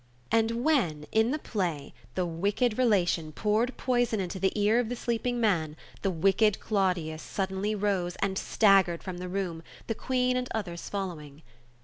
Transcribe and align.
And 0.31 0.63
when, 0.63 1.05
in 1.11 1.29
the 1.29 1.37
play, 1.37 1.93
the 2.15 2.25
wicked 2.25 2.75
rela 2.75 3.07
tion 3.07 3.31
poured 3.33 3.77
poison 3.77 4.19
into 4.19 4.39
the 4.39 4.51
ear 4.59 4.79
of 4.79 4.89
the 4.89 4.95
sleeping 4.95 5.39
man, 5.39 5.75
the 6.01 6.09
wicked 6.09 6.59
Claudius 6.59 7.21
suddenly 7.21 7.75
rose, 7.75 8.15
and 8.15 8.35
staggered 8.35 9.03
from 9.03 9.19
the 9.19 9.29
room— 9.29 9.61
^the 9.87 9.95
Queen 9.95 10.37
and 10.37 10.47
others 10.55 10.89
following. 10.89 11.43